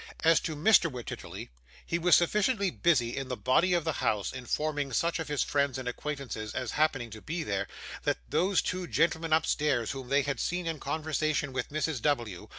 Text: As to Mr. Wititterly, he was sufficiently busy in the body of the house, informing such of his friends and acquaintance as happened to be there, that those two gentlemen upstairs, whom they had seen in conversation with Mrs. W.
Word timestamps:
As 0.23 0.39
to 0.39 0.55
Mr. 0.55 0.91
Wititterly, 0.91 1.49
he 1.85 1.99
was 1.99 2.15
sufficiently 2.15 2.71
busy 2.71 3.15
in 3.15 3.27
the 3.27 3.37
body 3.37 3.73
of 3.73 3.83
the 3.83 3.93
house, 4.01 4.33
informing 4.33 4.91
such 4.93 5.19
of 5.19 5.27
his 5.27 5.43
friends 5.43 5.77
and 5.77 5.87
acquaintance 5.87 6.35
as 6.35 6.71
happened 6.71 7.11
to 7.11 7.21
be 7.21 7.43
there, 7.43 7.67
that 8.01 8.17
those 8.27 8.63
two 8.63 8.87
gentlemen 8.87 9.31
upstairs, 9.31 9.91
whom 9.91 10.09
they 10.09 10.23
had 10.23 10.39
seen 10.39 10.65
in 10.65 10.79
conversation 10.79 11.53
with 11.53 11.69
Mrs. 11.69 12.01
W. 12.01 12.49